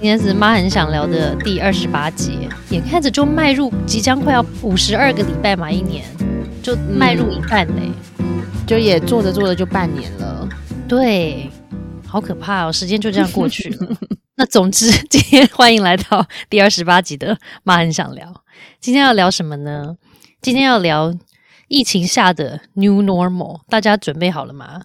[0.00, 6.02] 今天是妈很想聊的第二十八集，眼看着就迈入即将快要五十二个礼拜嘛，一年
[6.62, 7.82] 就迈入一半嘞，
[8.66, 10.48] 就也做着做着就半年了，
[10.88, 11.50] 对，
[12.06, 13.88] 好可怕哦，时间就这样过去了。
[14.36, 18.42] 那总之，今天欢迎来到第二十八集的妈很想聊，
[18.80, 19.96] 今天要聊什么呢？
[20.40, 21.14] 今天要聊
[21.68, 24.80] 疫情下的 New Normal，大家准备好了吗？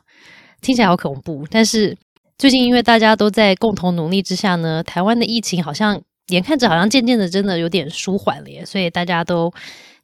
[0.59, 1.97] 听起来好恐怖，但是。
[2.37, 9.49] 最近因为大家都在共同努力之下呢，台湾的疫情好像眼看着好像渐渐的真的有点舒缓了耶，所以大家都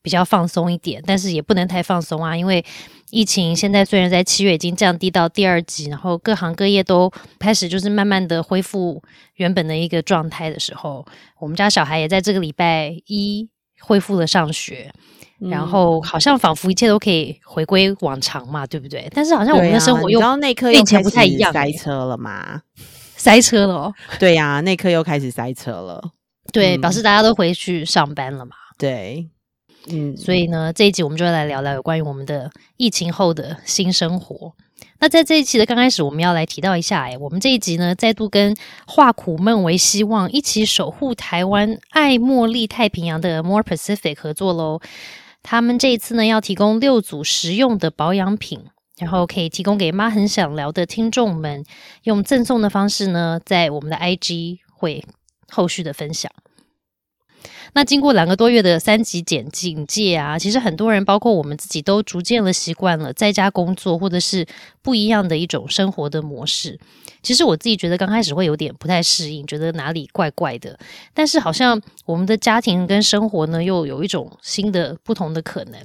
[0.02, 2.64] 比较放松一点，但是也不能太放松啊，因为
[3.10, 9.04] 疫情现在虽然在七月已经降低到第二级，然后各行各业都开始就是慢慢的恢复
[9.36, 11.06] 原本的一个状态的时候，
[11.38, 13.50] 我们家小孩也在这个礼拜一
[13.82, 14.94] 恢复了上学。
[15.50, 19.10] 然后好像仿佛一切都可以回归往常嘛，对不对？
[19.14, 22.62] 但是好像我们的生活又那刻以前不太一样， 塞车了嘛？
[23.18, 26.02] 塞车了，对呀，那刻又开始塞车了。
[26.54, 28.52] 对，表示大家都回去上班了嘛？
[28.78, 29.30] 对，
[29.90, 34.54] 嗯，所以呢，这一集我们就来聊聊有关于我们的疫情后的新生活。
[35.00, 38.56] 那在这一期的刚开始，我们要来提到一下，哎，我们这一集呢，再度跟
[38.86, 44.80] 化苦闷为希望，一起守护台湾、爱茉莉太平洋的 More Pacific 合作喽。
[45.44, 48.64] 他们这一次呢，要提供六组实用的保养品，
[48.98, 51.64] 然后可以提供给妈很想聊的听众们，
[52.04, 55.04] 用赠送的方式呢，在我们的 IG 会
[55.50, 56.32] 后续的分享。
[57.74, 64.46] 那经过两个多月的三级检警戒啊，其实很多人，包括我们自己，都逐渐的习惯了在家工作，或者是
[64.82, 66.80] 不一样的一种生活的模式。
[67.24, 70.78] 其实我自己觉得刚开始会有点不太适应，觉得哪里怪怪的。
[71.14, 75.80] 但是好像我们的家庭跟生活呢，又有一种新的不同的可能。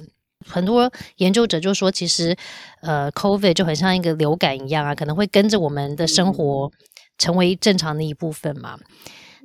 [0.45, 2.35] 很多研究者就说，其实
[2.81, 6.71] 呃，COVID 就很像一个流感一样啊，可能会跟着我们的生活
[7.17, 8.77] 成为正常的一部分嘛。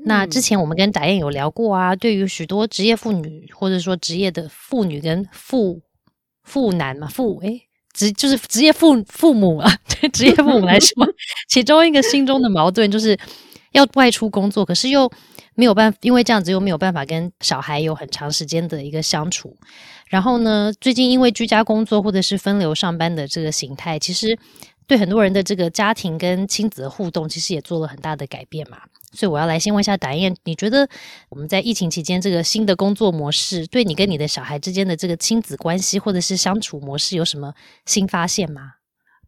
[0.05, 5.80] 那之前我们跟达燕有聊过啊，对于许多职业妇女或者说职业的妇女跟妇
[6.42, 11.07] 妇男嘛，妇诶职就是职业父父母啊，对职业父母来说，
[11.48, 13.17] 其中一个心中的矛盾就是
[13.73, 15.11] 要外出工作，可是又
[15.55, 19.57] 没有办法，因为这样子又没有办法跟小孩有很长时间的一个相处。
[20.08, 24.39] 然后呢，最近因为居家工作或者是分流上班的这个形态，其实
[24.86, 28.79] 对很多人的这个家庭跟亲子的互动，其实也做了很大的改变嘛。
[29.12, 30.89] 所以我要来先问一下达燕，你觉得
[31.28, 37.55] 我们在疫情期间这个新的工作模式，对你跟你的小孩之间的这个亲子关系或者是相处模式有什么
[37.86, 38.73] 新发现吗？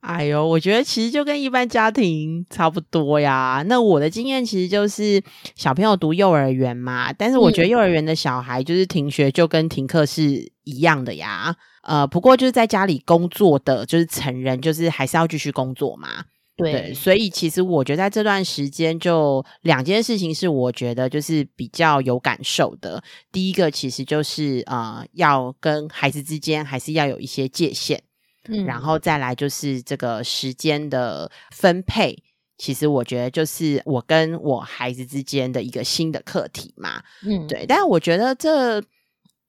[0.01, 3.65] 哎呦，我觉得其实就跟一般家庭差不多呀。
[3.67, 5.23] 那我的经验其实就是
[5.55, 11.57] 小朋友读幼儿园嘛，但是我觉得幼儿园的小孩就是停学就跟停课是一样的呀。
[11.85, 16.25] 呃，不过就是在家里工作的就是成人，就是还是要继续工作嘛。
[16.57, 23.03] 对，所以其实我觉得在这段时间，就两件事情是我觉得就是比较有感受的。
[23.33, 28.01] 第一个其实就是呃，要跟孩子之间还是要有一些界限，
[28.49, 32.17] 嗯，然后再来就是这个时间的分配，
[32.57, 37.67] 其实我觉得就是我跟我孩子之间的一个新的课题嘛，嗯，对。
[37.67, 38.83] 但是我觉得这。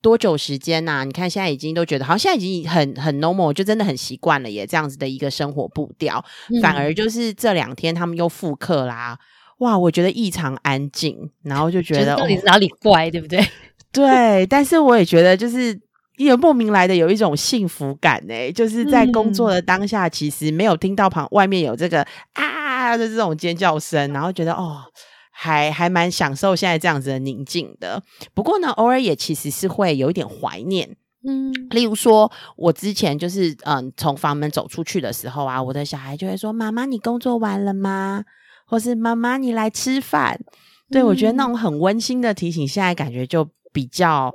[0.06, 1.02] 多久时间呐？
[1.04, 6.24] 你看现在已经都觉得，好像现在已经很很 normal，就真的很习惯了耶，这样子的一个生活步调。
[6.62, 9.18] 反而就是这两天他们又复课啦，
[9.58, 13.44] 哇，我觉得异常安静，然后就觉得到底是哪里怪，对不对？
[13.90, 15.76] 对，但是我也觉得就是
[16.18, 24.84] 也莫名来的有一种幸福感呢，就是在工作的当下，其实没有听到旁外面有这个啊的这种尖叫声，然后觉得哦。
[25.38, 28.02] 还还蛮享受现在这样子的宁静的，
[28.32, 30.96] 不过呢，偶尔也其实是会有一点怀念，
[31.28, 38.24] 嗯，例如说，我之前就是嗯，从房门走出去的时候啊，我的小孩就会说：“妈妈，你工作完了吗？”
[38.66, 40.40] 或是“妈妈，你来吃饭。”
[40.90, 44.34] 对我觉得那种很温馨的提醒，现在感觉就比较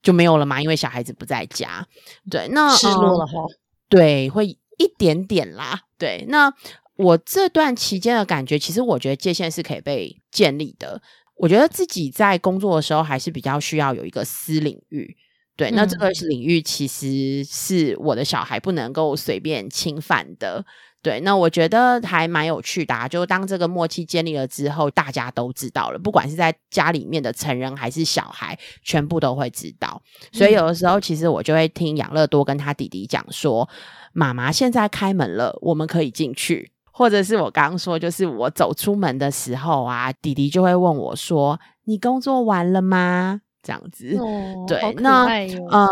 [0.00, 1.84] 就没有了嘛，因为小孩子不在家，
[2.30, 3.44] 对，那失落了哈，
[3.88, 6.54] 对，会一点点啦，对，那。
[6.98, 11.00] 我这段期间的感觉，其实我觉得界限是可以被建立的。
[11.36, 15.16] 我觉得自己在工作的时候，还是比较需要有一个私领域。
[15.56, 20.64] 对，那这个领域其实是我的小孩不能够随便侵犯的。
[21.00, 22.92] 对，那我觉得还蛮有趣的。
[22.92, 30.02] 啊就当这个默契建立了之后，大家都知道了，不管是在家里面的成人还是小孩，全部都会知道。
[30.32, 33.68] 所以有的时候，其实我就会听养乐多跟他弟弟讲说
[34.12, 41.56] ：“妈妈现在开门了，我们可以进去。”或者是我刚刚说，就是我走出门的时候啊，弟弟就会问我说
[41.86, 44.18] ：“你工作完了吗？”这样子，
[44.66, 45.24] 对，那
[45.70, 45.86] 呃，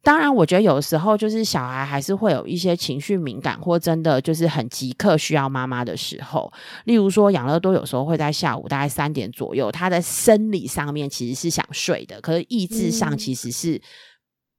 [0.00, 6.52] 当然，我觉得有时候就是小孩还是会有一些情绪敏感，或真的就是很即刻需要妈妈的时候。
[6.84, 13.82] 例如说，养乐多有时候会在下午大概三点左右，他的生理上面其实是想睡的，可是意志上其实是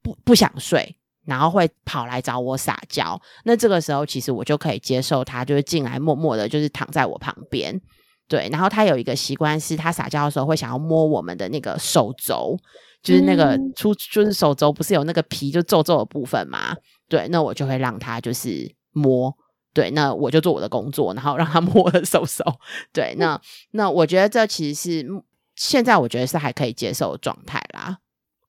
[0.01, 3.19] 不不想睡，然后会跑来找我撒娇。
[3.43, 7.79] 那这个时候，其实我就可以接受他，就是进来默默的，就是躺在我旁边。
[8.27, 12.57] 对，然后他有一个习惯，是他撒娇的时候会想要摸我们的那个手肘。
[13.03, 16.75] 就是那个出，就是手肘不是有那个皮就皱皱的部分嘛？
[17.07, 19.31] 对，那我就会让他就是摸，
[19.75, 22.43] 对，那我就做我的工作，然后让他 摸我的手手。
[22.91, 23.39] 对，那
[23.73, 25.07] 那我觉得这其实是
[25.55, 27.99] 现在我觉得是还可以接受的状态啦。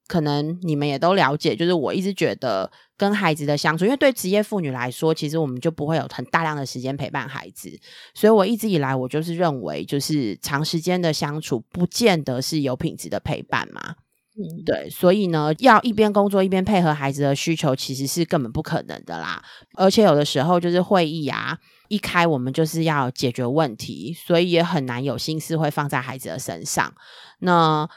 [0.07, 7.69] 可能你们也都了解，就是我一直觉得跟孩子的相处，因为对职业妇女来说，其实我们就不会有很大量的时间陪伴孩子，
[8.13, 13.95] 所以我一直以来我就是认为，就是长时间的相处不见得是有品质的陪伴嘛。
[14.39, 19.43] 嗯，对，所以呢，要一边工作一边配合孩子的需求，其实是根本不可能的啦。
[19.73, 21.57] 而且有的时候就是会议啊，
[21.87, 26.93] 一开我们就是要解决问题，所以也很难有心思会放在孩子的身上。
[27.39, 27.89] 那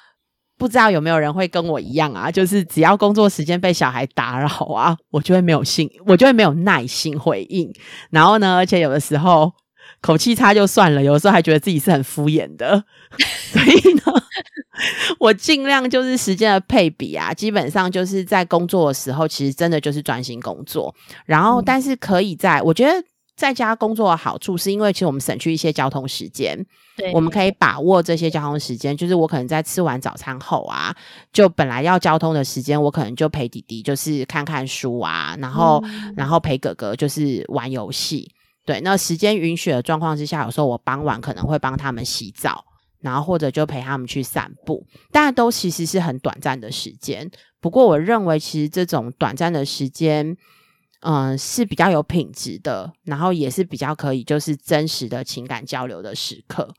[0.61, 2.31] 不知道有没有人会跟我一样啊？
[2.31, 7.73] 就是只要工作时间被小孩打扰啊，我就会没有心，我就会没有耐心回应。
[8.11, 9.51] 然后呢，而且有的时候
[10.03, 12.85] 口气差就算了，有的时候还觉得自己是很敷衍的，
[13.51, 14.03] 所以呢。
[15.19, 20.95] 我尽量就是时间的配比啊，基本上就是在工作的时候，其实真的就是专心工作。
[21.27, 22.93] 然后，但是可以在我觉得
[23.41, 26.63] 在家工作的好处，是因为其实我们省去一些交通时间，
[26.95, 28.95] 对，我们可以把握这些交通时间。
[28.95, 30.95] 就是我可能在吃完早餐后啊，
[31.33, 35.83] 就本来要交通的时间，我可能就陪弟弟就是看看书啊，然后
[36.15, 38.31] 然后陪哥哥就是玩游戏。
[38.67, 42.63] 对，那时间允许的状况之下，有时候我傍晚可能会帮他们洗澡。
[43.01, 47.31] 然后或者就陪他们去散步，但都其实是很短暂的时间。
[47.59, 50.37] 不过我认为，其实这种短暂的时间，
[51.01, 56.73] 嗯，是比较有品质的，然后也是比较可以就是真实的情感交流的时刻。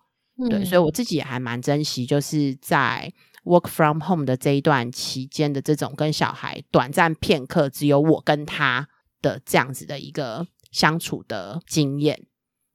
[0.50, 3.12] 对，所以我自己也还蛮珍惜，就是在
[3.44, 8.88] work from home 的这一段期间的这种跟小孩短暂片刻，只有我跟他
[9.22, 12.26] 的这样子的一个相处的经验。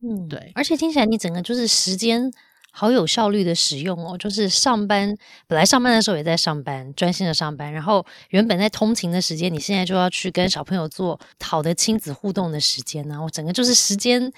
[0.03, 2.33] 嗯，对，而且听起来你整个就是时间。
[2.79, 14.31] 好有效率的使用哦，就是上班本来上班的时候也在上班，专心的上班，然后原本在通勤的时间，你现在就要去跟小朋友做好的亲子互动的时间呢，我整个就是时间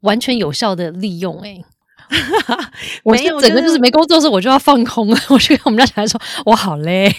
[0.00, 1.62] 完全有效的利用哎，
[3.04, 7.14] 我整个就是没工作的时候我就要放空了， 我就跟我们家小孩说，我好累。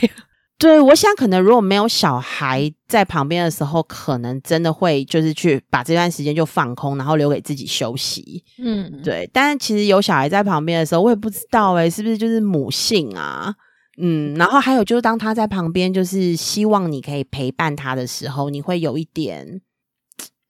[0.64, 8.42] 对，我想可能如果没有小孩在旁边的时候，可能真的会就是去把这段时间就放空，然后留给自己休息。
[8.58, 9.30] 嗯，对。
[9.34, 13.54] 但是其实有小孩在旁边的时候，我也不知道哎，是不是就是母性啊？
[13.98, 19.60] 嗯，然后还有就是当他在旁边，就是希望你可以陪伴他的时候，你会有一点，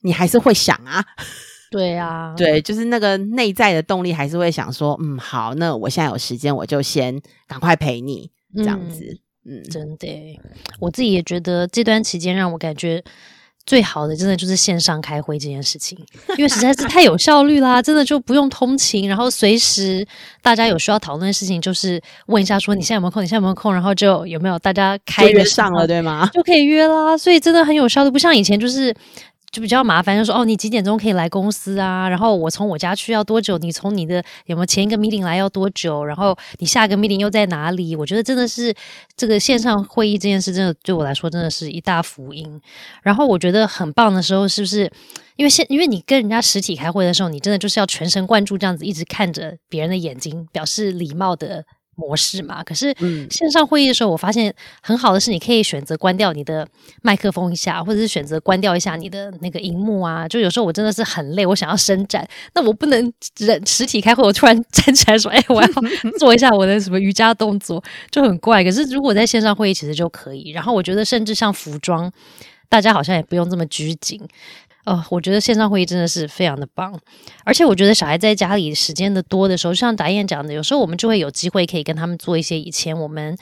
[0.03, 1.03] 你还是会想啊。
[1.71, 9.03] 对啊，对，就是那个内在的动力，还是会想说，嗯，好，那我现在有时间，我就先赶快陪你这样子。
[9.03, 9.19] 嗯，
[9.69, 10.39] 真的，
[10.79, 13.03] 我自己也觉得这段期间让我感觉
[13.65, 15.97] 最好的，真的就是线上开会这件事情，
[16.37, 20.07] 因为实在是太有效率啦，真的就不用通勤，然后随时
[20.41, 26.29] 大家有需要讨论的事情，就是问一下说你现在有没有空，你现在有没有空，然后就有没有大家开约上了，对吗？
[26.33, 28.95] 就可以约啦，所以真的很有效率，不像以前就是。
[29.53, 32.09] 就比较麻烦，就说哦，你几点钟可以来公司啊？
[32.09, 33.55] 然后我从我家去要多久？
[33.59, 34.15] 你从你的
[34.47, 36.03] 有没有前一个 meeting 来要多久？
[36.03, 37.95] 然后你下个 meeting 又在哪里？
[37.95, 38.73] 我觉得真的是
[39.15, 42.59] 这个线上会议这件事，真的对我来说真的是一大福音。
[43.03, 44.91] 然后我觉得很棒的时候，是不是？
[45.35, 51.63] 因为现因为你跟人家实体开会的时候，你真的就是要全神贯注，这样子一直看着别人的眼睛，表示礼貌的。
[51.95, 52.93] 模式嘛，可是
[53.29, 56.67] 线上会议的时候，我发现很好的是，你可以选择关掉你的
[57.01, 60.27] 麦克风一下，或者是选择关掉一下你的那个荧幕啊。
[60.27, 65.67] 就有时候我真的是很累，我想要伸展，那我不能人实体开会，我突然 站起来说：“哎，我要
[66.19, 68.63] 做一下我的什么瑜伽动作”，就很怪。
[68.63, 70.51] 可是如果在线上会议，其实就可以。
[70.51, 72.11] 然后我觉得，甚至像服装，
[72.69, 74.19] 大家好像也不用这么拘谨。
[74.85, 76.93] 哦，我觉得线上会议真的是非常的棒，
[77.45, 83.37] 而且我觉得小孩在家里时间的多的时候，像达燕讲的，有时候我们就会有机会可以跟他们做一些以前我们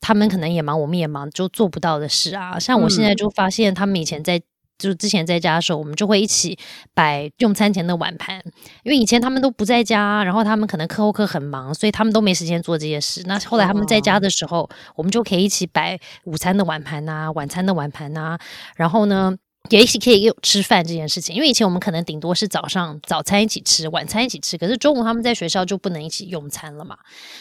[0.00, 2.60] 他们可能也忙，我们也忙就做不到的事啊。
[2.60, 4.38] 像我现在就发现，他们以前在
[4.78, 6.56] 就是之前在家的时候，我们就会一起
[6.94, 8.40] 摆用餐前的碗盘，
[8.84, 13.24] 因为以前他们都不在家，然后他们可能课后课很忙，所以他们都没时间做这些事。
[13.26, 18.38] 那后来他们在家的时候，我们就可以一起摆午餐的碗盘呐，晚餐的碗盘呐，
[18.76, 19.34] 然后呢。
[19.68, 21.34] 也一起可以有吃饭这件事情。
[21.34, 26.96] 因为以前我们可能顶多是早上早餐一起吃，晚餐一起吃，可是中午他们在学校就不能一起用餐了嘛。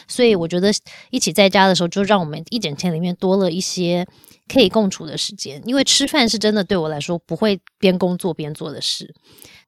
[0.08, 0.72] 所以我觉得
[1.10, 4.06] 一起在家的时候，就让我们一整天里面多了一些
[4.48, 5.62] 可以共处的时间。
[5.66, 9.14] 因为吃饭是真的对我来说不会边工作边做的事。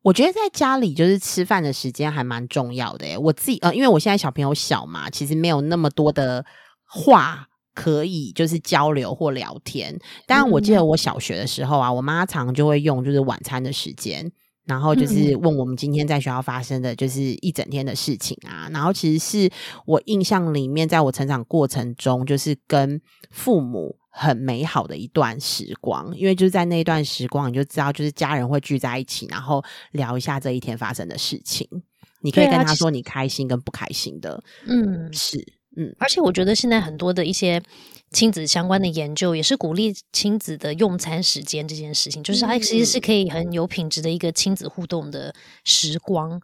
[0.01, 3.17] 我觉得在家里就是吃饭的时间还蛮重要的诶。
[3.17, 6.45] 我自己呃，因为我现在小朋友小嘛，其实没有那么多的
[6.85, 7.47] 话
[7.79, 9.97] 可以就是交流或聊天。
[10.27, 14.29] 当然，我记得我小学的时候啊，我妈常就会用就是晚餐的时间，
[14.65, 18.69] 然后就是问我们今天在学校发生的就是一整天的事情啊。
[18.71, 19.49] 然后其实是
[19.85, 23.97] 我印象里面，在我成长过程中，就是跟父母。
[24.11, 31.65] 很美好的一段时光，因为就是在那一段时光，你就知道，就是家人会聚在一起，然后聊一下这一天发生的事情。
[32.19, 35.37] 你可以跟他说你开心跟不开心的，嗯，是，
[35.79, 35.95] 嗯。
[35.97, 37.61] 而且我觉得现在很多的一些。
[38.11, 46.41] 亲子相关的研究也是鼓励亲子的用餐时间这件事情，就是它其实是可以很有品质的一个亲子互动的时光。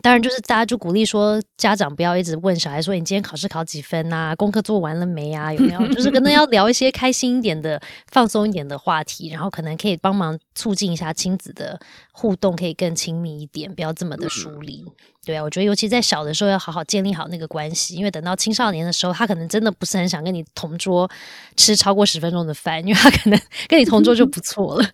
[0.00, 5.88] 当然，就是大家就鼓励说，家长不要一直问小孩说你今天考试考几分啊，功课做完了没啊，有没有？
[5.92, 7.82] 就是可能要聊一些开心一点的、
[8.12, 11.80] 放松一点的话题，然后可能可以帮忙促进一下亲子的
[12.12, 14.84] 互动，可以更亲密一点，不要这么的疏离。
[15.26, 21.07] 对啊，我觉得尤其在小的时候要好好建立好那个关系，因为等到青少年的时候，他可能真的不是很想跟你同桌
[21.56, 24.88] 吃超过十分钟的饭，因为他可能跟你同桌就不错了。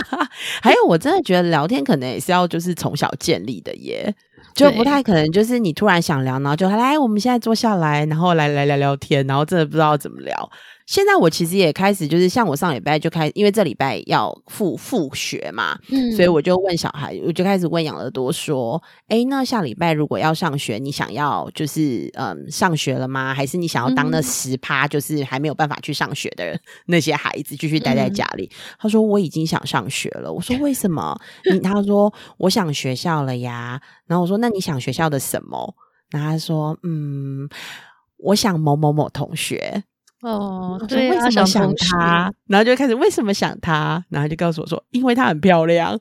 [0.62, 4.14] 还有，我真的觉得聊天可能也是要就是从小建立的耶，
[4.54, 10.50] 就不太可能就是你突然想聊，然后就来我们现在坐下来，然后来来聊聊天，然后真的不知道怎么聊。
[10.90, 23.32] 现在我其实也开始，就是像我上礼拜就开，因为这礼拜要复复学嘛，嗯，所以我就问小孩，我就开始问养乐多说，哎，那下礼拜如果要上学，你想要就是嗯上学了吗？
[23.32, 28.50] 还是你想要当那十趴，就是还没有办法去上学的那些孩子，继续待在家里？
[28.76, 30.32] 他说我已经想上学了。
[30.32, 31.16] 我说为什么？
[31.62, 33.80] 他说我想学校了呀。
[34.08, 35.72] 然后我说那你想学校的什么？
[36.10, 37.48] 然后他说嗯，
[38.16, 39.84] 我想某某某同学。
[40.22, 42.32] 哦，对，为什么想他？
[42.46, 44.04] 然后就开始为什么想他？
[44.10, 45.98] 然后就告诉我说，因为她很漂亮。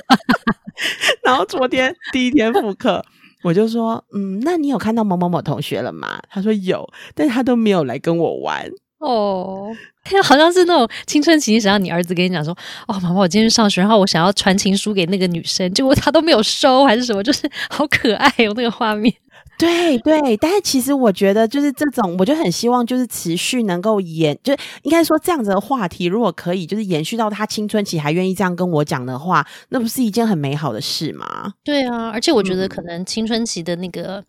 [1.24, 3.04] 然后昨天第一天复课，
[3.42, 6.20] 我就说，嗯，那你有看到某某某同学了吗？
[6.30, 8.68] 他说有，但是他都没有来跟我玩。
[8.98, 12.52] 哦，他好像是那种青春期，想要你儿子跟你讲说，
[12.86, 19.14] 哦，妈妈，我今天上学，然后我想要传情书给那个女生，结果他都没有收，还是什么，就是好可爱哦，那个画面。
[19.60, 31.52] 对对，但是其实我觉得，就是这种，我就很希望，就是持续能够延，就应该说这样子的话题，如果可以，就是延续到他青春期还愿意这样跟我讲的话，那不是一件很美好的事吗？
[31.62, 34.24] 对啊，而且我觉得可能青春期的那个，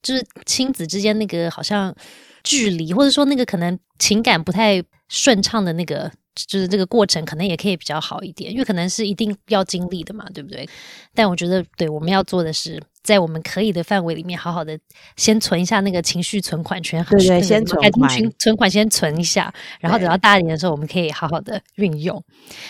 [0.00, 1.92] 就是亲子之间那个好像
[2.44, 6.08] 距离，或者说那个可能情感不太顺畅的那个，
[6.46, 10.68] 就是这个过程，可能也可以比较好一点，因为可能是一定要经历的嘛，对不对？
[11.14, 12.80] 但我觉得，对我们要做的是。
[13.02, 14.78] 在我们可以的范围里面，好好的
[15.16, 22.22] 先存一下那个情绪存款权，对对，先存款，存款先存一下，然后等到大一点的时候，我们可以好好的运用。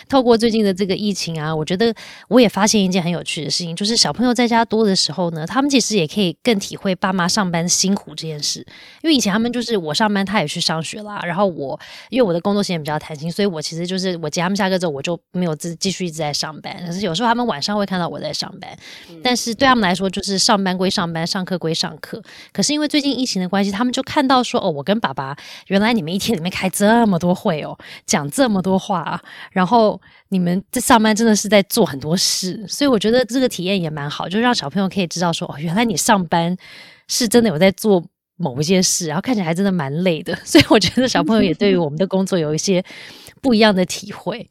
[0.09, 1.93] 透过最近的这个疫情啊，我觉得
[2.29, 8.61] 我也发现一件很有趣的事情，就是小朋友在家多的时候呢，他们其实也可以更体会爸妈上班辛苦这件事。
[9.03, 11.79] 因为以前他们就是我上班，他也去上学啦，然后我
[12.11, 16.77] 因为我的工作时间比较弹性，所以我其实就是我接他们下课之后，我就没有继继续一直在上班。
[16.87, 18.71] 可是有时候他们晚上会看到我在上班，
[19.23, 20.28] 但是对他们来说就是。
[20.33, 22.23] 是上班归上班，上课归上课。
[22.53, 25.37] 可是因为最近疫情的关系，他们就看到说：“哦，我跟爸爸
[25.69, 29.21] 原来你们一天里面开这么多会哦，讲这么多话，
[29.51, 36.57] 然后你们在上班真的是在做很多事。”所以我觉得这个体验也蛮好，就让小朋友可以知道说：“哦，原来你上班
[37.09, 38.05] 是真的有在做
[38.39, 40.35] 某一件事，然后看起来还真的蛮累的。
[40.47, 42.83] ”所以我觉得小朋友也对于我们的工作有一些
[43.43, 44.49] 不一样的体会。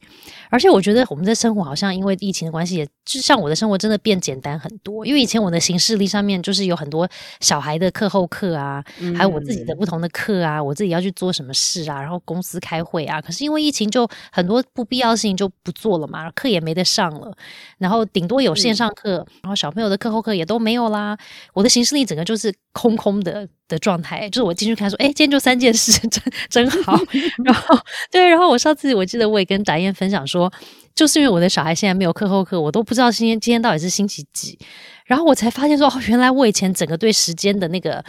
[0.50, 5.04] 而且我觉得我们的生活好像因为疫情的关系，也就像我的生活真的变简单很多。
[5.04, 7.06] 因为以前我的行事历上面就是有很多
[7.40, 8.82] 小孩的课后课啊，
[9.14, 13.20] 还有我自己的不同的课啊，我自己要去做什么事啊，然后公司开会啊。
[13.20, 17.36] 可是因为疫情，就很多不必要的事情就不做了嘛，课也没得上了，
[17.76, 21.18] 然后顶多有线上课，然后小朋友的课后课也都没有啦。
[21.52, 26.98] 我的行事历整个就是空空的的状态，就是我进去看说，哎，今天就三件事，真真好。
[27.44, 27.78] 然后
[28.10, 30.38] 对，然后我上次我记得我也跟达燕分享说。
[30.38, 30.52] 说，
[30.94, 34.56] 就是因为我的小孩现在没有课后课，我都不知道今天今天到底是星期几，
[35.04, 38.04] 然后我才发现说，哦，原来我以前整个对时间的那个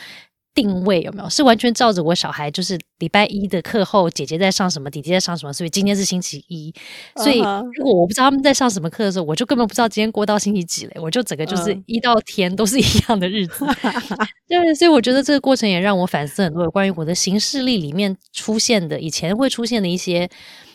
[0.61, 6.73] 定位有没有是完全照着我小孩，就是礼拜一的课后，姐姐在上什么，弟弟在上什么，所以今天是星期一，
[7.15, 7.39] 所以
[7.77, 13.65] 如果我不知道他们在上什么课的时候，我就根本不知道今天过到星期几嘞，我就整个就是一到天都是一样的日子，
[14.49, 20.29] 对，所以我觉得这个过程也让我反思很多有关于我的行事历里面出现的以前会出现的一些。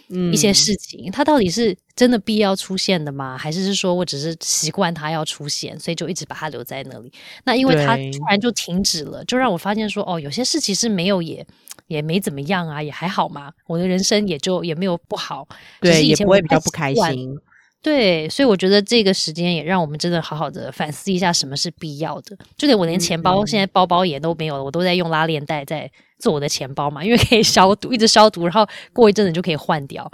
[0.09, 3.37] 一些事情，它到底是真的必要出现的吗？
[3.39, 7.13] 还是是说我只是习惯它要出现，所以就一直把它留在那里？
[7.45, 11.47] 那因为它突然就停止了，就让我发现说，哦，有些事情是没有也
[11.87, 13.53] 也没怎么样啊，也还好嘛。
[13.67, 15.47] 我的人生也就也没有不好，
[15.81, 17.39] 对，也不会比较不开心。
[17.85, 22.35] 对，所以我觉得这个时间也让我们真的好好的反思一下什么是必要的。
[22.57, 30.11] 就连我连钱包现在包包也都没有了，我都在用拉链袋在做我的钱包嘛，因为可以消毒，一直消毒，然后过一阵子就可以换掉。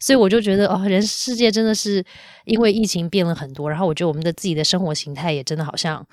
[0.00, 2.04] 所以我就觉得哦，人世界真的是
[2.46, 6.04] 因为疫情变了很多，然后我觉得我们的自己的生活形态也真的好像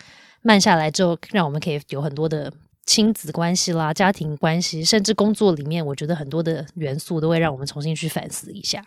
[0.44, 2.54] 慢下来之后，让我们可以有很多的。
[2.92, 8.84] 亲子关系啦，家庭关系，甚至工作里面，我觉得很多的元素都会让我们重新去反思一下。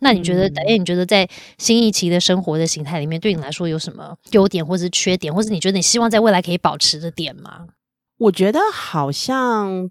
[0.00, 7.68] 那你觉得，哎，你觉得在新一期的生活的形态里面，对你来说有什么优点，或是缺点，或是你觉得你希望在未来可以保持的点吗？
[8.18, 9.88] 我觉得好像。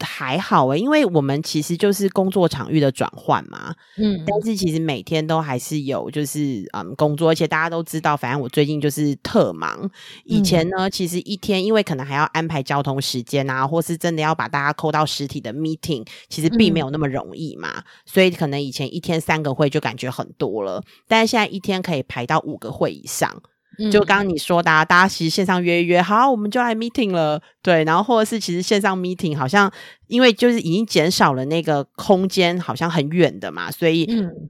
[0.00, 9.90] 还好诶，因为我们其实就是工作场域的转换嘛，嗯，但是其实每天都还是有就是嗯工作，而且大家都知道，反正我最近就是特忙。
[10.24, 23.42] 以前呢，其实一天因为可能还要安排交通时间啊，或是真的要把大家扣到实体的 meeting，其实并没有那么容易嘛，所以可能以前一天三个会就感觉很多了，但是现在一天可以排到五个会以上。
[23.88, 29.72] 就刚刚你说的，大家其实线上约一约，好，我们就来 meeting 了，对，然后或者是其实线上 meeting 好像
[30.08, 34.08] 因为就是已经减少了那个空间，好像很远的嘛，所以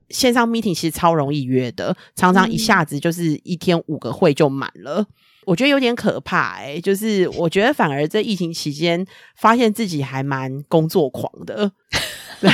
[0.09, 5.05] 线上 meeting 其实超容易约的，常常一下子就是一天五个会就满了，
[5.45, 9.05] 我觉得有点可怕哎，就是我觉得反而在疫情期间
[9.37, 11.71] 发现自己还蛮工作狂的，
[12.41, 12.51] 对，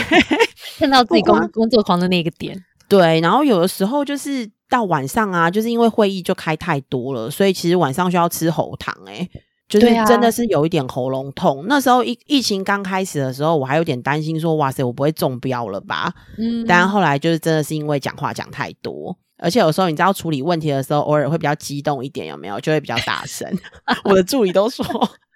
[0.78, 4.50] 看到自己工工作狂的那个点，对，然后有的时候就是。
[4.68, 8.94] 到晚上啊，就是因为会议就开太多了，所以其实晚上需要吃喉糖。
[9.06, 9.28] 哎，
[9.68, 11.64] 就是真的是有一点喉咙痛。
[11.68, 16.12] 那时候疫疫情刚开始的时候，我还有点担心，说哇塞，我不会中标了吧？
[16.38, 22.60] 嗯，但后来就是真的是因为讲话讲太多，而且有时候你知道处理问题的时候，偶尔会比较激动一点，有没有？
[22.60, 23.48] 就会比较大声。
[24.04, 24.84] 我的助理都说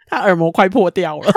[0.09, 1.33] 他耳膜快破掉了。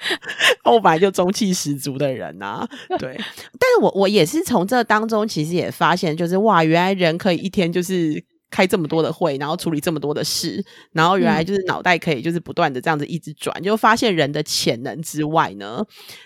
[0.64, 2.66] 我本来就中气十足的人呐，
[2.98, 3.14] 对，
[3.58, 15.84] 但是我我也是从这当中，其实也发现，就是哇，原来人可以一天就是开这么多的会，然后处理这么多的事，然后原来就是脑袋可以就是不断的这样子一直转，就发现人的潜能之外呢，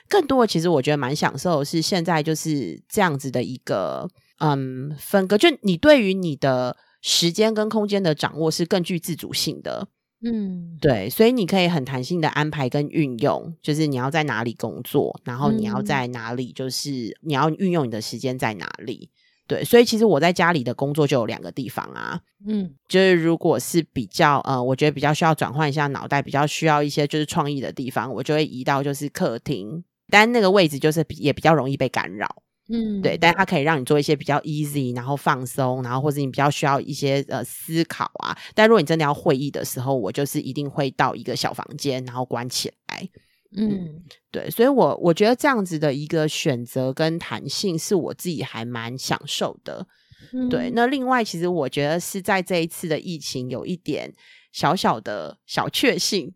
[0.08, 4.08] 更多的其实我觉得蛮享受是现在就是这样子的一个
[4.38, 9.88] 嗯分割，就你对于你的时间跟空间的掌握是更具自主性的。
[10.24, 19.10] 嗯，对，所以你可以很弹性的安排跟运用，就是你要在哪里工作，然后你要在哪里，就是你要运用你的时间在哪里。
[19.46, 32.42] 对，所以其实我在家里的工作就有两个地方啊，嗯，就是如果是比较呃，我觉得比较需要转换一下脑袋，比较需要一些就是创意的地方，我就会移到就是客厅，但那个位置就是也比较容易被干扰。
[32.68, 38.36] 嗯，对，但是它可以让你做一些比较 easy，然后放松，然后或者你比较需要一些呃思考啊。
[38.54, 43.08] 但如果你真的要会议的时候，我就是一定会到一个小房间，然后关起来。
[43.56, 49.86] 嗯，对，所以我我觉得这样子的一个选择跟弹性是我自己还蛮享受的。
[50.50, 54.12] 对，那另外其实我觉得是在这一次的疫情有一点
[54.52, 56.32] 小小的小确幸。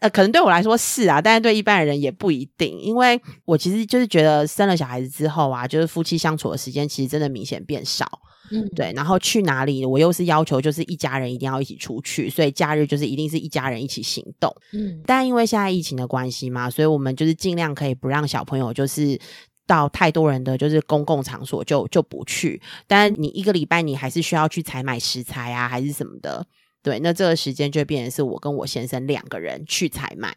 [0.00, 8.06] 呃，可能对我来说是啊，但是对一般人也不一定，因为我其实就是觉得生了小孩子之后啊，就是夫妻相处的时间其实真的明显变少，
[8.50, 19.20] 嗯，对，然后去哪里，我又是要求就是一家人一定要一起出去，所以假日就是一定是一家人一起行动，嗯，但因为现在疫情的关系嘛，所以我们就是尽量可以不让小朋友就是
[19.66, 26.46] 到太多人的就是公共场所就就不去，但你一个礼拜你还是需要去采买食材啊，还是什么的。
[26.82, 30.34] 对，那这个时间就变成是我跟我先生两个人去采买，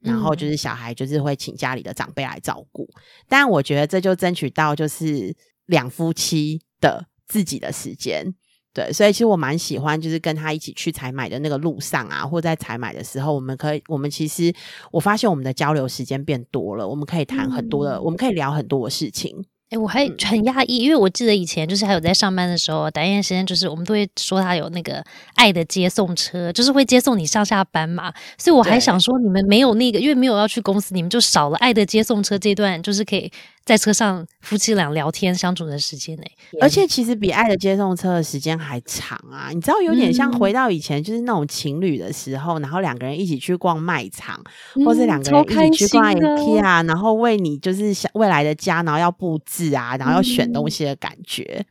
[0.00, 2.88] 然后就是小孩就是会请家里的长辈来照顾。
[3.28, 5.34] 但我觉得这就争取到就是
[5.66, 8.34] 两夫妻的自己的时间。
[8.74, 14.54] 对，所以其实我蛮喜欢就是跟他一起去采买的那个路上啊，或在采买的时候，我们可以，我们其实
[14.92, 19.34] 我发现我们的交流时间变多了，我们可以谈很多的，我们可以聊很多的事情。
[19.70, 25.02] 哎，我还很讶异，因为我记得以前就是还有在上班的时候，那段时间就是我们都会说他有那个
[25.34, 28.12] 爱的接送车，就是会接送你上下班嘛。
[28.38, 33.30] 所以我还想说，你们没有那个，因为没有要去公司，你们就少了爱的接送车这段，就是可以。
[33.66, 36.22] 在车上夫妻俩聊天相处的时间呢，
[36.60, 39.50] 而且其实比爱的接送车的时间还长啊！
[39.52, 44.40] 你知道，有点像回到以前，就是那种情侣的时候，然后两个人一起去逛卖场，
[44.84, 51.66] 或者两个人一起去逛 IKEA，然后为你就是想未来的家，然后要布置啊，然后要选东西的感觉。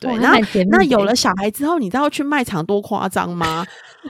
[0.00, 0.38] 对，那
[0.70, 3.64] 那有了小孩之后，你知道去卖场多夸张吗？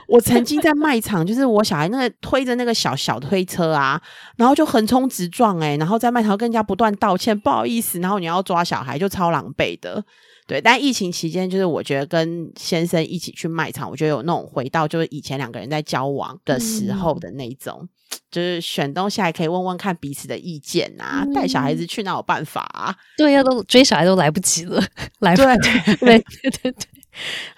[0.09, 4.01] 我曾经在卖场，就是我小孩那个推着那个小小推车啊，
[4.35, 10.03] 然后就横冲直撞，哎，然后在卖场跟人家不断道歉，不好意思，然后你要抓小孩，就超狼狈的。
[10.47, 17.87] 对，但疫情期间，就是我觉得跟先生一起去卖场，我觉得有那种回到就是以前两个人在交往的时候的那种，
[18.31, 21.25] 就是选东西还可以问问看彼此的意见啊。
[21.33, 22.95] 带小孩子去哪有办法啊？
[23.17, 24.83] 对呀，都追小孩都来不及了，
[25.19, 25.95] 来不及。
[25.97, 26.75] 对对对对。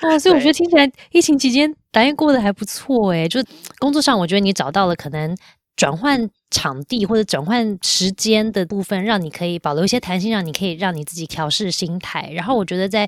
[0.01, 3.43] 哦，所以我觉得听起来疫情期间导演过得还不错诶，就
[3.79, 5.35] 工作上，我觉得你找到了可能。
[5.75, 12.31] 转换场地或者转换时间的部分，让你可以保留一些弹性，让你可以让你自己调试心态。
[12.33, 13.07] 然后我觉得在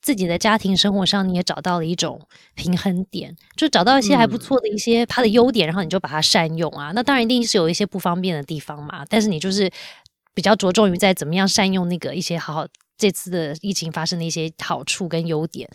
[0.00, 2.20] 自己的家庭生活上，你也找到了一种
[2.54, 6.92] 平衡点，就找到一些还不错的一些它的优点，然后你就把它善用啊。
[6.94, 9.70] 那当然一定是有一些不方便的地方嘛，但是你就是
[10.34, 15.68] 比较着重于在怎么样善用那个一些好好这次的疫情发生的一些好处跟优点。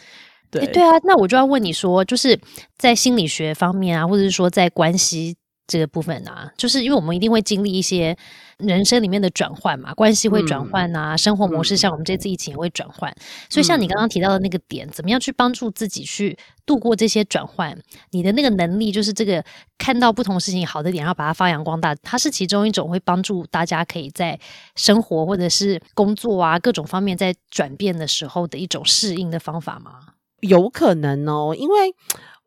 [0.49, 2.39] 对对啊，那我就要问你说，就是
[2.77, 5.35] 在心理学方面啊，或者是说在关系。
[5.65, 8.15] 这个部分啊，就是因为我们一定会经历一些
[8.57, 13.13] 人生里面的转换嘛，关系会转换啊，生活模式像我们这次疫情也会转换，
[13.49, 17.77] 所以像你刚刚提到的那个点，怎么样去帮助自己去度过这些转换？
[18.11, 19.43] 你的那个能力就是这个
[19.77, 24.37] 看到不同事情好的点，然后把它发扬光大，它是其中一种会帮助大家可以在
[24.75, 29.93] 生活或者是工作啊各种方面在转变的时候的一种适应的方法吗？
[30.41, 31.95] 有可能哦，因为。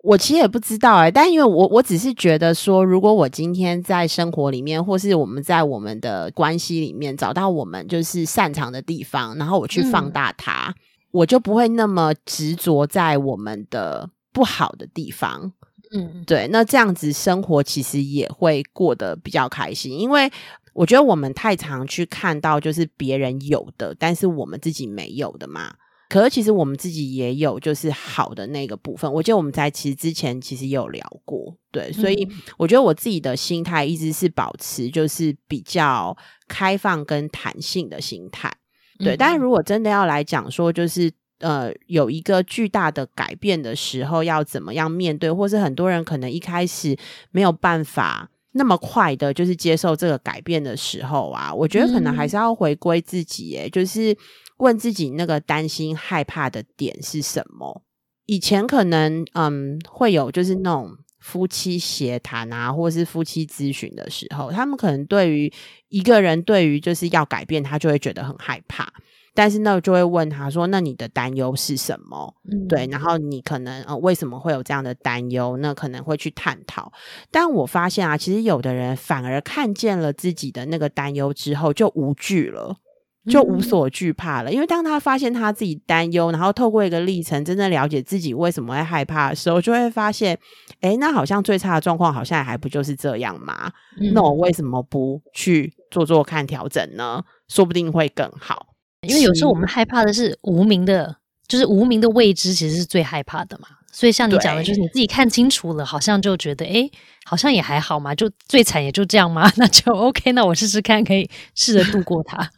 [0.06, 10.72] 我其实也不知道哎，但因为我我只是觉得说，如果我今天在生活里面，或是我们在我们的关系里面找到我们就是擅长的地方，然后我去放大它，
[11.10, 15.52] 我就不会那么执着在我们的不好的地方。
[15.92, 20.30] 嗯，对，那这样子生活其实也会过得比较开心，因为
[20.72, 25.74] 我觉得我们太常去看到就是别人有的，但是我们自己没有的嘛。
[26.08, 36.16] 可是其实我们自己也有就是好的那个部分，我记得我们在其实之前其实也有聊过，对，所以我觉得我自己的心态一直是保持就是比较
[36.46, 38.52] 开放跟弹性的心态，
[39.00, 39.16] 对。
[39.16, 46.96] 但是如果真的要来讲说，就是呃有一个巨大的改变的时候，要怎么样面对，或是很多人可能一开始
[47.32, 54.16] 没有办法那么快的，就是接受这个改变的时候啊，我觉得可能还是要回归自己，哎，就是。
[54.58, 57.82] 问自己那个担心害怕的点是什么？
[58.26, 65.52] 以前可能嗯会有就是那种夫妻协谈啊，或者是夫妻咨询的时候，他们可能对于
[65.88, 68.92] 一个人对于就是要改变，他就会觉得很害怕。
[69.34, 72.34] 但是那就会问他说：“那你的担忧是什么？”
[72.70, 75.58] 对，然后你可能呃为什么会有这样的担忧？
[75.58, 76.90] 那可能会去探讨。
[77.30, 82.76] 但我发现啊，其实有的人反而看见了自己的那个担忧之后，就无惧了。
[83.28, 90.38] 就无所惧怕了，因为当他发现他自己担忧，然后透过一个历程，真正了解自己为什么会害怕的时候，就会发现，
[90.80, 93.72] 哎，那好像最差的状况好像还不就是这样吗？
[94.12, 97.22] 那我为什么不去做做看调整呢？
[97.48, 98.68] 说不定会更好。
[99.02, 103.68] 因为有时候我们害怕的是无名的，就是无名的未知，其实是最害怕的嘛。
[103.92, 106.88] 所以像你讲的，就是你自己看清楚了，好像就觉得，哎，
[107.24, 112.50] 好像也还好嘛，就最惨也就这样嘛， 那就 OK，那我试试看，可以试着度过它。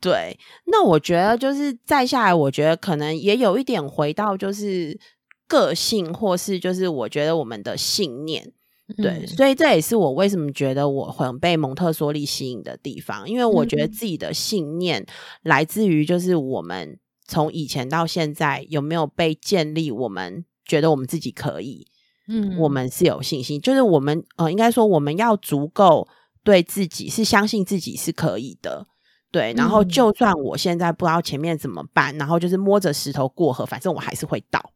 [0.00, 4.98] 对，那我觉得就是再下来，我觉得可能也有一点回到就是
[5.46, 8.52] 个性，或是就是我觉得我们的信念。
[8.98, 15.06] 对，所以这也是我为什么觉得我很被蒙特梭利吸引的地方，因为我觉得自己的信念
[15.42, 21.86] 来自于就是我们从以前到现在有没有被建立，我们觉得我们自己可以，
[22.28, 26.06] 嗯，我们是有信心，就是我们呃，应该说我们要足够
[26.42, 28.86] 对自己是相信自己是可以的。
[29.34, 34.70] 对，然后就算我现在不知道前面怎么办，然后就是摸着石头过河，反正我还是会到。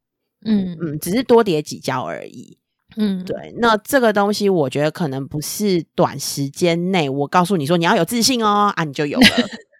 [0.44, 2.58] 嗯嗯，只是多叠几跤而已。
[2.96, 3.54] 嗯，对。
[3.58, 9.26] 那这个东西，我觉得可能不是短时间内，我告诉你说你要有自信哦，啊，你就有了。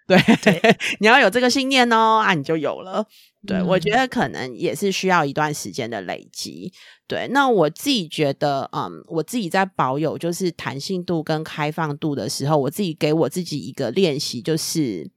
[0.09, 3.07] 对 对，你要有这个信念哦，啊，你就有了。
[3.47, 6.73] 对，我觉得可能也是需要一段时间的累积。
[7.07, 15.11] 对，那我自己觉得，嗯，我自己在保有就是弹性度跟开放度的时候，我自己给我自己一个练习，就是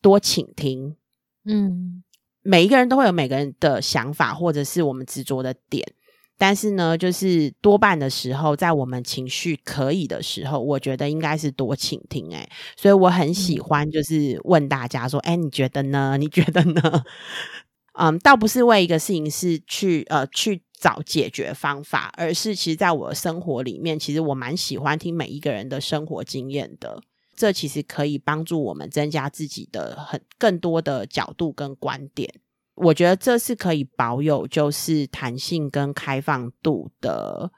[0.00, 0.96] 多倾听。
[1.44, 2.02] 嗯，
[2.42, 5.86] 每一个人都会有每个人的想法，或者是我们执着的点。
[6.44, 12.34] 但是呢，就是多半的时候，在我们情绪可以的时候，我觉得应该是多倾听。
[12.34, 16.16] 哎，所以我很喜欢，就是问大家说：“哎，你觉得呢？
[16.18, 17.04] 你觉得呢？”
[17.96, 27.00] 嗯，倒不是为一个事情是去呃去找解决方法，而是其实在我的生活里面，其实我蛮喜欢听每一个人的生活经验的。
[27.36, 32.28] 这其实可以帮助我们增加自己的很更多的角度跟观点。
[32.74, 37.52] 我觉得这是可以保有就是弹性跟开放度的。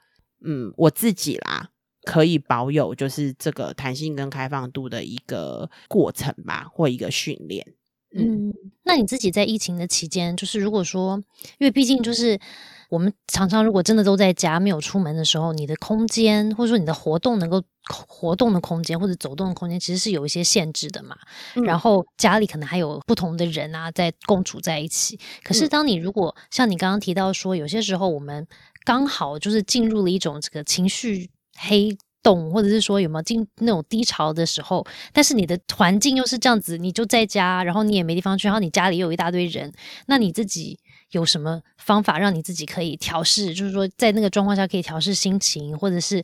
[0.47, 1.69] 嗯，我自己啦，
[2.03, 7.65] 可以保有就是这个弹性跟开放度的一个过程吧，或一个训练。
[8.15, 11.21] 嗯，那你自己在疫情的期间，就是如果说，
[11.57, 12.39] 因为毕竟就是
[12.95, 21.17] 我们常常如果真的都在家没有出门的时候，你的空间或者说你的活动能够活动的空间或者走动的空间，其实是有一些限制的嘛。
[21.65, 25.19] 然后家里可能还有不同的人啊在共处在一起。
[25.43, 28.47] 可是当你如果像你刚刚提到说，有些时候我们
[28.85, 31.97] 刚好就是进入了一种这个情绪黑。
[32.25, 39.71] 懂，或者是说有没有进那种低潮的时候，但是你的环境又是这样子，你就在家，然后你也没地方去，然后你家里又有一大堆人，
[40.07, 40.79] 那你自己
[41.11, 43.53] 有什么方法让你自己可以调试？
[43.53, 46.23] 就是说在那个状况下可以调试心情，或者是。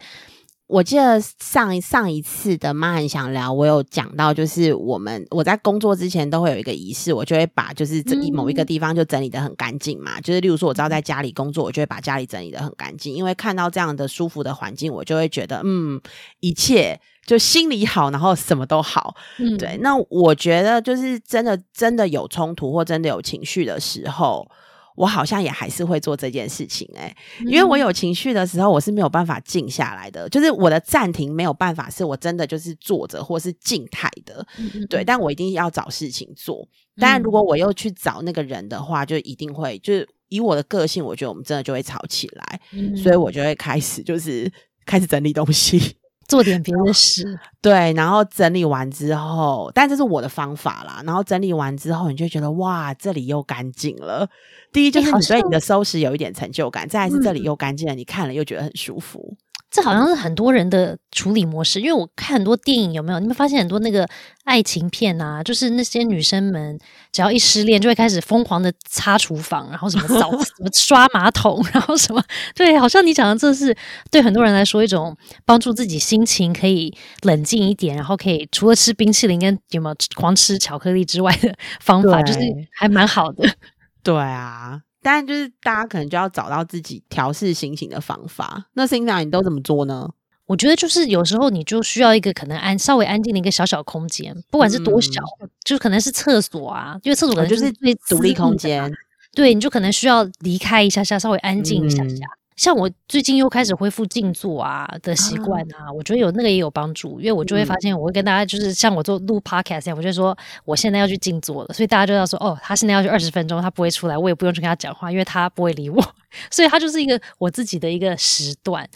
[0.68, 10.22] 我记得上一上一次的妈很想聊，我有讲到，就是我们我在工作之前都会有一个仪式，我就会把就是这一某一个地方就整理的很干净嘛。
[10.22, 16.00] 就是例如说，我知道在家里工作，我就会把家里整理的很干净，因为看到这样的舒服的环境，我就会觉得嗯，
[16.40, 19.14] 一切就心里好，然后什么都好。
[19.40, 19.78] 嗯，对。
[19.82, 24.50] 那我觉得就是真的真的有冲突或真的有情绪的时候。
[24.96, 34.46] 我好像也还是会做这件事情哎，因为我有情绪的时候，我是没有办法静下来的，就是我的暂停没有办法是我真的就是坐着或是静态的，
[34.90, 36.68] 对，但我一定要找事情做。
[36.98, 42.60] 当然，如果我又去找那个人的话，就一定会就是以我的个性，我觉得我们真的就会吵起来，
[42.96, 44.52] 所以我就会开始就是
[44.86, 45.96] 开始整理东西。
[46.32, 51.04] 做点别的事，对，然后整理完之后，但这是我的方法啦。
[51.06, 54.28] 然后整理完之后，你就觉得哇，这里又干净了。
[54.72, 59.36] 第一就是你对你的收拾有一点成就感，再是这里又干净了，你看了又觉得很舒服。
[59.72, 63.20] 这好像是很多人的处理模式，因为我看很多电影，有没有？
[63.22, 64.06] 你们发现很多那个
[64.44, 66.78] 爱情片啊，就是那些女生们
[67.14, 72.22] 只要一失恋，就会开始疯狂的擦厨房，然后什么扫、什么刷马桶， 然后什么……
[72.54, 73.74] 对，好像你讲的这是
[74.12, 82.40] 对很多人来说一种帮助自己心情可以冷静一点，然后可以除了吃冰淇淋跟有没有狂吃巧克力之外的方法，就是
[82.74, 83.50] 还蛮好的。
[84.04, 84.82] 对啊。
[85.02, 88.66] 但就是大家可能就要找到自己调试心情的方法。
[88.74, 90.10] 那心长，你都怎么做呢？
[90.46, 95.22] 我觉得就是有时候你就需要一个可能安稍微安静的一个小小空间，不管是多小，
[95.64, 98.92] 就可能是厕所啊，因为厕所可能就是最独立空间。
[99.34, 102.26] 对，你就可能需要离开一下下，稍微安静一下下。
[102.62, 116.00] 像我最近又开始恢复静坐啊的习惯啊，我觉得有那个也有帮助，因为我就会发现，我会跟大家就是像我做录 podcast 一样，我就说我现在要去静坐了，所以大家就要说哦，他现在要去二十分钟，他不会出来，我也不用去跟他讲话，因为他不会理我，
[116.52, 118.88] 所以他就是一个我自己的一个时段。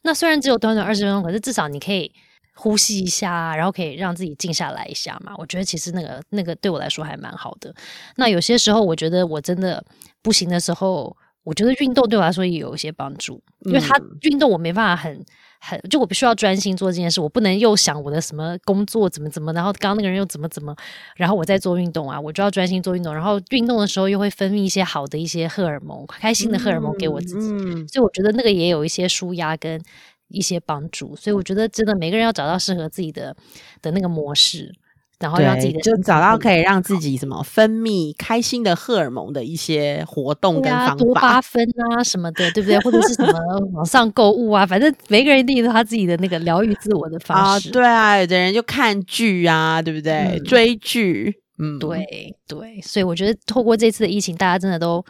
[0.00, 2.10] 那虽然只有短短二十分钟，可是至少你可以
[2.54, 5.34] 呼吸一下，然后可以让自己静下来一下嘛。
[5.36, 7.74] 我觉得其实那个那个对我来说还蛮好的。
[8.16, 9.84] 那有些时候我觉得我真的
[10.22, 11.14] 不行的时候。
[11.42, 15.24] 我觉得运动对我来说也有一些帮助，因为他运动我没办法很
[15.58, 20.76] 很，就我必须要专心做这件事，我不能又想我的什么工作怎么怎么，然后刚刚那个人又怎么怎么，
[21.16, 27.48] 然后我在做运动啊，我就要专心做运动，然后运动的时候又会分泌一些好的一些荷尔蒙，开心的荷尔蒙给我自己，
[27.88, 29.82] 所以我觉得那个也有一些舒压跟
[30.28, 33.34] 一些帮助，所以我觉得真的每个人要找到适合自己的
[33.80, 34.74] 的那个模式。
[35.20, 42.78] 然后让自己就找到可以让自己什么分泌开心的荷尔蒙的一些活动跟方法，多巴酚啊什么的，对不对？
[42.80, 43.38] 或者是什么
[43.74, 47.70] 网上购物啊，反正每个人一定有他自己的那个疗愈自我的方式。
[47.70, 50.40] 对啊，有的人就看剧啊，对不对？
[50.46, 52.80] 追剧，嗯，对对。
[52.80, 55.04] 所以我觉得透过这次的疫情，大家真的都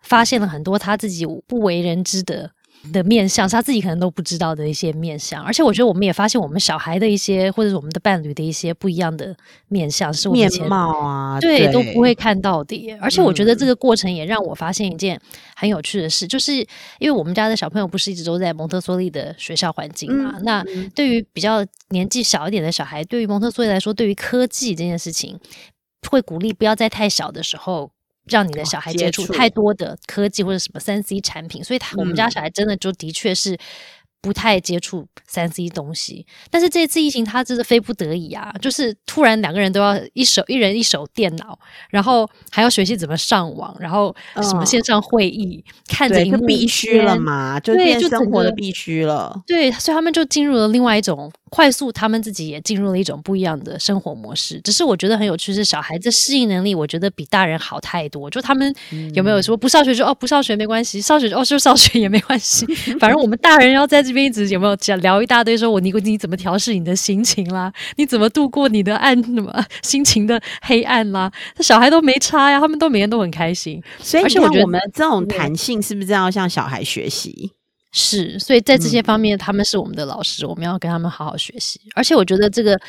[0.00, 2.50] 发现了很多他自己不为人知的。
[2.92, 9.34] 的面相是他自己可能都不知道的一些面相，而且我觉得我们也发现我们小孩的一些，或者是我们的伴侣的一些不一样的
[9.68, 12.96] 面相，是我们面貌啊，对都不会看到的。
[13.00, 15.20] 而且我觉得这个过程也让我发现一件
[15.56, 16.54] 很有趣的事，就是
[16.98, 25.38] 因为我们家的小朋友不是一直都在蒙特梭利的学校环境嘛，那对于比较年纪小一点的小孩，对于蒙特梭利来说，对于科技这件事情，
[26.10, 27.90] 会鼓励不要在太小的时候。
[28.26, 33.58] 让你的小孩接触太多的科技或者什么三 C 产品，所以他我们家小孩真的就的确是。
[34.24, 41.58] 不太接触三 C 东西，但是这次疫情他真的非不得已啊，就是突然两个人都要一手一人一手电脑，
[41.90, 49.38] 然后还要学习怎么上网，然后什么线上会议，看着就必须了嘛，就变生活的必须了。
[49.46, 54.58] 对，所以他们就进入了另外一种快速，他们自己也进入了一种不一样的生活模式。
[54.62, 58.30] 只是我觉得很有趣是，小孩子适应能力，我觉得比大人好太多。
[58.30, 58.74] 就他们
[59.12, 62.64] 有没有说不上学就哦不上学没关系，上学哦就上学也没关系，
[62.98, 64.13] 反正我们大人要在这。
[64.14, 67.72] 边一直有没有讲聊一大堆，说我你你怎么调试你的心情啦？
[67.96, 71.30] 你怎么度过你的暗什么心情的黑暗啦？
[71.56, 73.82] 那小孩都没差呀，他们都每天都很开心。
[73.98, 77.52] 所以，而且我觉得我们这种弹性是不是要向小孩学习？
[77.92, 81.80] 是，所以在这些方面，他们是我们的老师，我们要跟他们好好学习。
[81.94, 82.80] 而且，我觉得这个。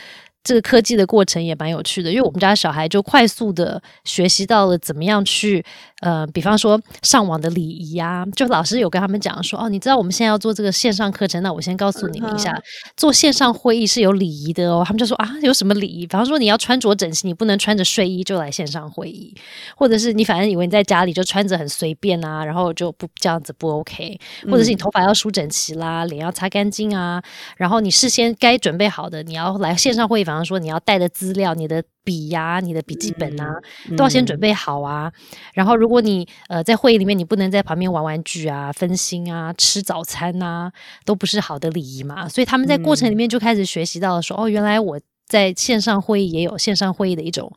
[0.47, 5.65] 这个科技的过程也蛮有趣的，因为我们家小孩就快速的学习到了怎么样去，
[6.05, 12.55] 呃，比方说上网的礼仪啊，就老师有跟他们讲说，哦，你知道我们现在要做这个线上课程，那我先告诉你们一下，
[12.95, 14.83] 做线上会议是有礼仪的哦。
[14.85, 16.05] 他们就说啊，有什么礼仪？
[16.05, 19.33] 比方说你要穿着整齐，你不能穿着睡衣就来线上会议，
[19.75, 24.19] 或者是你反正以为你在家里就穿着很随便啊，然后就不这样子不 OK，
[24.51, 27.19] 或者是你头发要梳整齐啦，脸要擦干净啊，
[27.57, 30.35] 然后你事先该准备好的，你要来线上会议房。
[30.35, 33.59] 比方说，你要带的资料，你的笔呀、你的笔记本啊，
[33.97, 35.11] 都要先准备好啊。
[35.53, 40.71] 然后，如果你呃在会议里面，你不能在旁边玩玩具啊、分心啊、吃早餐啊，
[41.03, 42.29] 都不是好的礼仪嘛。
[42.29, 47.51] 所以他们在过程里面就开始学习到了，说哦，原来我在线上会议也有线上会议的一种。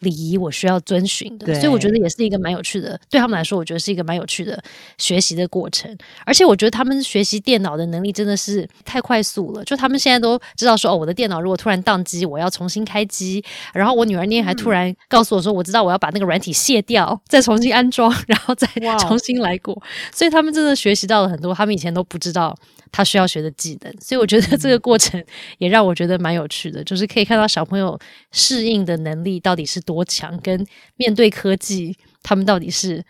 [0.00, 2.98] 礼仪我需要遵循的，所以我觉得也是一个蛮有趣的。
[3.08, 4.62] 对他们来说，我觉得是一个蛮有趣的
[4.98, 5.96] 学习的过程。
[6.26, 9.64] 而且我觉得他们学习电脑的能力真的是太快速了。
[9.64, 13.42] 就他们现在都知道说，哦，我的电脑如果突然宕机，我要重新开机。
[13.72, 18.66] 然后我女儿那天还突然告诉我说，我知道我要把那个软体卸掉，再重新安装，然后再
[18.98, 19.80] 重新来过。
[20.12, 22.56] 所以他们真的学习到了很多他们以前都不知道。
[22.96, 25.20] 他需要学的技能，所以我觉得这个过程
[25.58, 27.98] 也让我觉得蛮有趣的，就是可以看到小朋友
[28.30, 33.04] 适应的能力到底是多强，跟面对科技他们到底是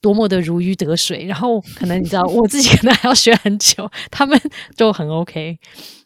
[0.00, 1.24] 多么的如鱼得水。
[1.26, 4.40] 然后可能你知道，我自己可能还要学很久，他们
[4.76, 5.58] 就很 OK。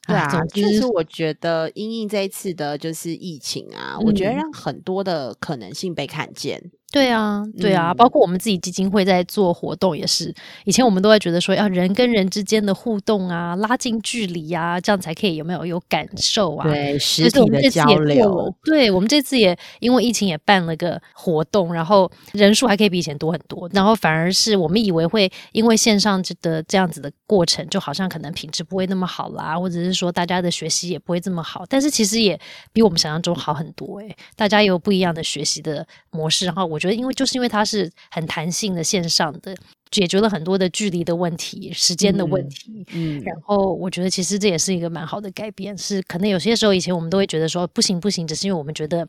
[0.07, 6.71] 对啊，就是我觉得因应这一次的就是疫情啊，我觉得让很多的可能性被看见。
[6.91, 10.35] 对啊，对啊，包括我们自己基金会在做活动也是。
[10.65, 16.67] 以前我们都会觉得说，要人跟人之间的互动啊，拉近距离啊，这样才可以有没有有感受啊？
[16.67, 18.55] 对，实体的交流。
[18.65, 23.69] 对，我们这次也因为疫情也办了个活动，然后人数还可以比以前多很多。
[23.75, 31.67] 然后反而是我们以为会因为线上的这样子的过程，就好像可能品质不会那么好啦，或者是说大家的学习也不会这么好。
[31.69, 32.41] 但是其实也
[32.73, 36.78] 比我们想象中好很多诶，大家有不一样的学习的模式，然后我。
[36.79, 39.53] 我觉得，因为就是因为它是很弹性的线上的，
[39.91, 42.87] 解决了很多的距离的问题、时间的问题。
[42.93, 45.77] 嗯，然后我觉得其实这也是一个蛮好的改变。
[45.77, 49.05] 是可能有些时候以前我们都会觉得说不行不行，只是因为我们觉得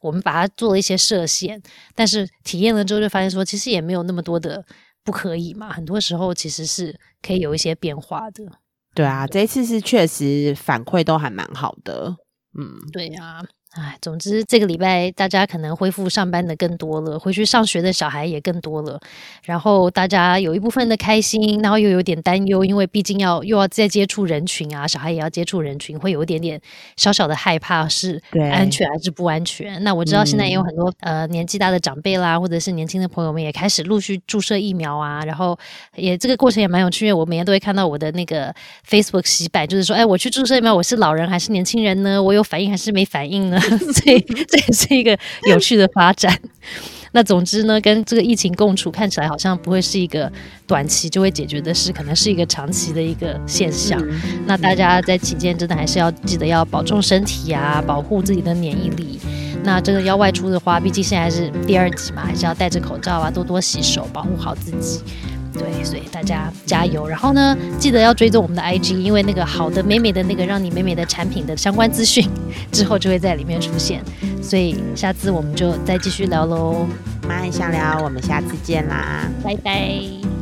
[0.00, 1.62] 我们把它做了一些设限。
[1.94, 4.64] 但是体验了之后就发现说，其实也没有那么多的
[5.04, 5.72] 不可以嘛。
[5.72, 8.42] 很多时候其实是可以有一些变化的。
[8.96, 12.16] 对啊，这一次是确实反馈都还蛮好的。
[12.58, 13.44] 嗯，对呀。
[13.72, 19.00] 哎，总之这个礼拜大家可能恢复上班的更多了，回去上学的小孩也更多了。
[19.44, 26.60] 然后大家有一部分的开心，然后又有点担忧，因为毕竟要又要再接触人群啊，小孩也要接触人群，会有一点点
[26.98, 29.82] 小小的害怕，是安全还是不安全？
[29.82, 35.24] 那我知道现在也有很多呃年纪大的长辈啦，或者是年轻的朋友们也开始陆续注射疫苗啊。
[35.24, 35.58] 然后
[35.96, 38.54] 也这个过程也蛮有趣，因为我每天都会看到我的那个
[38.86, 42.22] Facebook 洗版，就是说，哎，我去注射疫苗，我是老人还是年轻人呢？
[42.22, 43.61] 我有反应还是没反应呢？
[43.92, 45.16] 所以 这也是一个
[45.48, 46.36] 有趣的发展。
[47.14, 50.32] 那总之呢，跟这个疫情共处，看起来好像不会是一个
[50.66, 54.02] 短期就会解决的事，可能是一个长期的一个现象。
[54.46, 59.20] 那大家在期间真的还是要记得要保重身体啊，保护自己的免疫力。
[59.62, 65.00] 那真的要外出的话，毕竟现在是第二级嘛，还是要戴着口罩啊，多多洗手，保护好自己。
[65.52, 67.06] 对，所以大家加油。
[67.06, 72.28] 然后呢，记得要追踪我们的 IG，因为那个好的美美的那个让你美美的产品的相关资讯，
[72.70, 74.02] 之后就会在里面出现。
[74.42, 76.86] 所以下次我们就再继续聊喽。
[77.28, 80.41] 妈很想聊，我们下次见啦，拜拜。